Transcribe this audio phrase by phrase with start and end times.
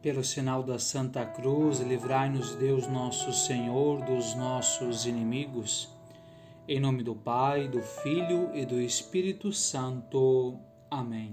[0.00, 5.92] Pelo sinal da Santa Cruz, livrai-nos Deus nosso Senhor dos nossos inimigos.
[6.68, 10.56] Em nome do Pai, do Filho e do Espírito Santo.
[10.88, 11.32] Amém.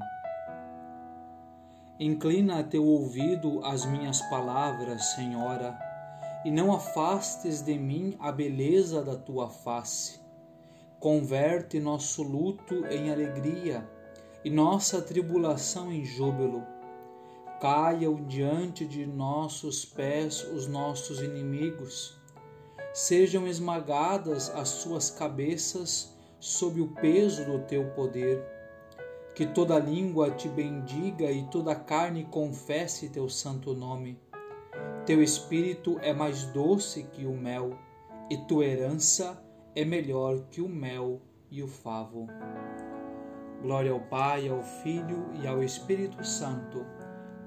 [1.99, 5.77] Inclina teu ouvido às minhas palavras, Senhora,
[6.43, 10.19] e não afastes de mim a beleza da tua face.
[10.99, 13.87] Converte nosso luto em alegria
[14.43, 16.73] e nossa tribulação em júbilo
[17.65, 22.15] caiam diante de nossos pés os nossos inimigos,
[22.93, 28.39] sejam esmagadas as suas cabeças sob o peso do teu poder.
[29.33, 34.21] Que toda língua te bendiga e toda carne confesse teu santo nome.
[35.03, 37.75] Teu espírito é mais doce que o mel,
[38.29, 39.43] e tua herança
[39.75, 41.19] é melhor que o mel
[41.49, 42.27] e o favo.
[43.63, 46.85] Glória ao Pai, ao Filho e ao Espírito Santo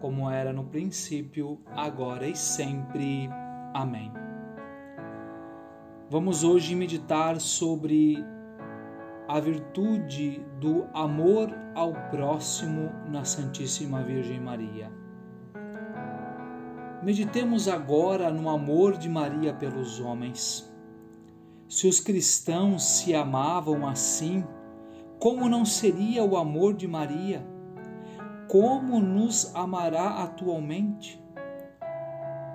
[0.00, 3.28] como era no princípio, agora e sempre.
[3.74, 4.12] Amém.
[6.10, 8.24] Vamos hoje meditar sobre
[9.28, 14.90] a virtude do amor ao próximo na Santíssima Virgem Maria.
[17.02, 20.68] Meditemos agora no amor de Maria pelos homens.
[21.68, 24.42] Se os cristãos se amavam assim,
[25.18, 27.46] como não seria o amor de Maria?
[28.48, 31.22] Como nos amará atualmente?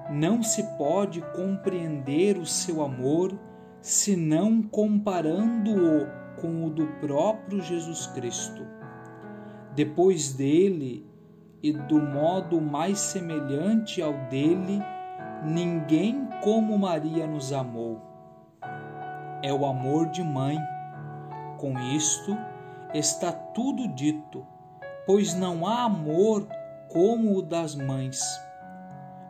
[0.09, 3.39] Não se pode compreender o seu amor
[3.79, 6.07] senão comparando-o
[6.41, 8.65] com o do próprio Jesus Cristo.
[9.75, 11.07] Depois dele
[11.61, 14.81] e do modo mais semelhante ao dele,
[15.45, 18.01] ninguém como Maria nos amou.
[19.43, 20.57] É o amor de mãe.
[21.59, 22.35] Com isto
[22.93, 24.45] está tudo dito
[25.05, 26.47] pois não há amor
[26.87, 28.19] como o das mães.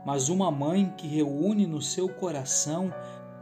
[0.05, 2.93] Mas uma mãe que reúne no seu coração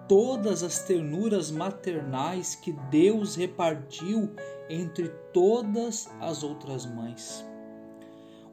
[0.08, 4.36] todas as ternuras maternais que Deus repartiu
[4.70, 7.46] entre todas as outras mães.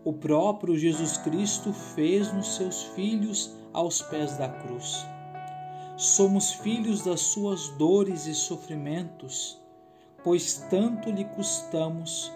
[0.04, 5.04] O próprio Jesus Cristo fez nos seus filhos aos pés da cruz.
[5.96, 9.60] Somos filhos das suas dores e sofrimentos,
[10.22, 12.32] pois tanto lhe custamos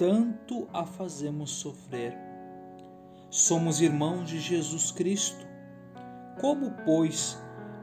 [0.00, 2.16] tanto a fazemos sofrer.
[3.28, 5.46] Somos irmãos de Jesus Cristo.
[6.40, 7.38] Como, pois,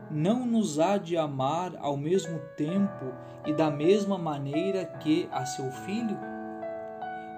[0.10, 3.14] não nos há de amar ao mesmo tempo
[3.46, 6.18] e da mesma maneira que a seu filho?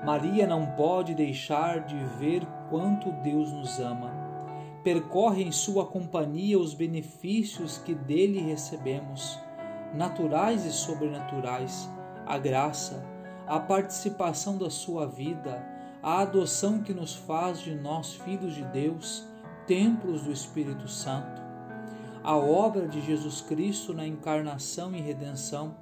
[0.05, 4.13] Maria não pode deixar de ver quanto Deus nos ama.
[4.81, 9.37] Percorre em sua companhia os benefícios que dele recebemos,
[9.93, 11.89] naturais e sobrenaturais,
[12.25, 13.18] a graça,
[13.49, 15.65] a participação da sua vida,
[16.03, 19.25] a adoção que nos faz de nós filhos de Deus,
[19.65, 21.41] templos do Espírito Santo,
[22.23, 25.75] a obra de Jesus Cristo na encarnação e redenção,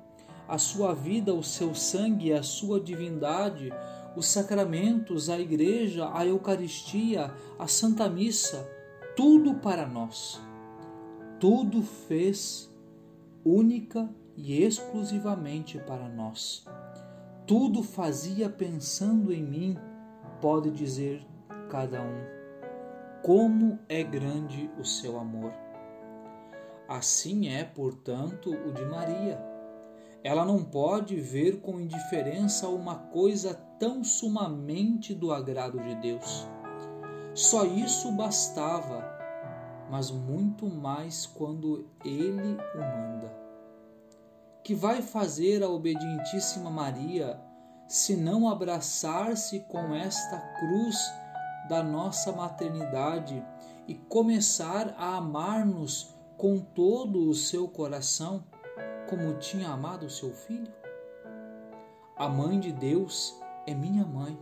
[0.47, 3.69] a sua vida, o seu sangue, a sua divindade,
[4.15, 8.65] os sacramentos, a igreja, a Eucaristia, a Santa Missa,
[9.13, 10.39] tudo para nós.
[11.37, 12.73] Tudo fez
[13.43, 16.65] única e exclusivamente para nós
[17.47, 19.77] tudo fazia pensando em mim,
[20.41, 21.25] pode dizer
[21.69, 22.25] cada um.
[23.23, 25.53] Como é grande o seu amor.
[26.89, 29.41] Assim é, portanto, o de Maria.
[30.21, 36.45] Ela não pode ver com indiferença uma coisa tão sumamente do agrado de Deus.
[37.33, 39.05] Só isso bastava,
[39.89, 43.46] mas muito mais quando Ele o manda
[44.67, 47.39] que vai fazer a obedientíssima Maria
[47.87, 50.97] se não abraçar-se com esta cruz
[51.69, 53.41] da nossa maternidade
[53.87, 58.43] e começar a amar-nos com todo o seu coração,
[59.09, 60.73] como tinha amado o seu filho?
[62.17, 64.37] A mãe de Deus é minha mãe.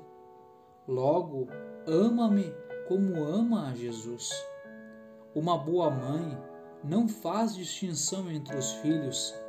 [0.87, 1.47] Logo,
[1.85, 2.51] ama-me
[2.87, 4.31] como ama a Jesus.
[5.35, 6.35] Uma boa mãe
[6.83, 9.44] não faz distinção entre os filhos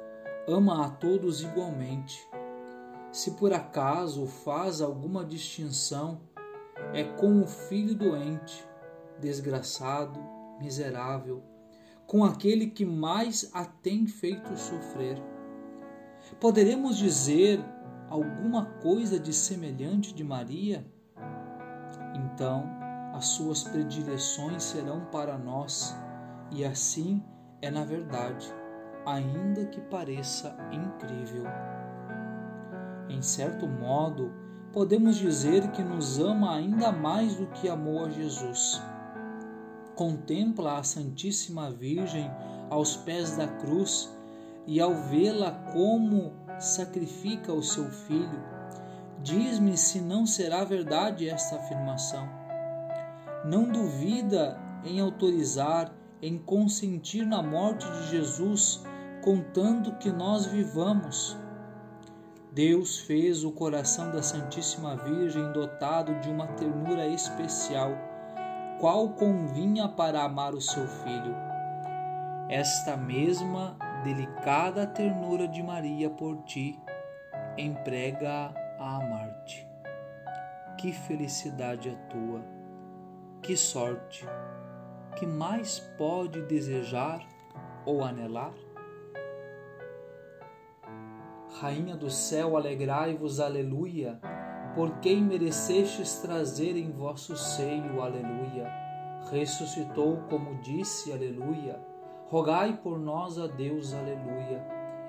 [0.46, 2.26] ama a todos igualmente.
[3.10, 6.20] Se por acaso faz alguma distinção,
[6.92, 8.64] é com o filho doente,
[9.18, 10.20] desgraçado,
[10.60, 11.42] miserável,
[12.06, 15.20] com aquele que mais a tem feito sofrer.
[16.40, 17.64] Poderemos dizer
[18.08, 20.86] alguma coisa de semelhante de Maria?
[22.14, 22.64] Então,
[23.14, 25.96] as suas predileções serão para nós,
[26.52, 27.22] e assim
[27.60, 28.54] é na verdade
[29.06, 31.44] ainda que pareça incrível.
[33.08, 34.32] Em certo modo,
[34.72, 38.82] podemos dizer que nos ama ainda mais do que amou a Jesus.
[39.94, 42.30] contempla a Santíssima Virgem
[42.68, 44.14] aos pés da cruz
[44.66, 48.44] e ao vê-la como sacrifica o seu filho,
[49.22, 52.28] diz-me se não será verdade esta afirmação.
[53.44, 55.90] Não duvida em autorizar,
[56.22, 58.84] em consentir na morte de Jesus,
[59.22, 61.36] contando que nós vivamos.
[62.52, 67.90] Deus fez o coração da Santíssima Virgem dotado de uma ternura especial,
[68.80, 71.34] qual convinha para amar o seu filho.
[72.48, 76.80] Esta mesma delicada ternura de Maria por ti
[77.58, 79.66] emprega a amar-te.
[80.78, 82.44] Que felicidade a tua,
[83.42, 84.26] que sorte,
[85.16, 87.26] que mais pode desejar
[87.84, 88.54] ou anelar?
[91.60, 94.20] Rainha do céu, alegrai-vos, aleluia,
[94.74, 98.70] por quem merecestes trazer em vosso seio, aleluia.
[99.30, 101.80] Ressuscitou, como disse, aleluia
[102.28, 104.60] Rogai por nós a Deus, aleluia.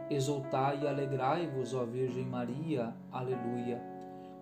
[0.08, 3.82] Exultai e alegrai-vos, ó Virgem Maria, aleluia.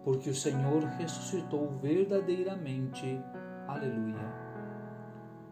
[0.03, 3.17] Porque o Senhor ressuscitou verdadeiramente,
[3.65, 4.44] aleluia.